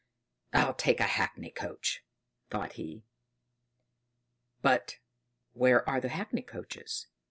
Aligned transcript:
"I'll 0.51 0.73
take 0.73 0.99
a 0.99 1.03
hackney 1.03 1.51
coach!" 1.51 2.03
thought 2.49 2.73
he. 2.73 3.03
But 4.63 4.97
where 5.53 5.83
were 5.85 6.01
the 6.01 6.09
hackney 6.09 6.41
coaches? 6.41 7.05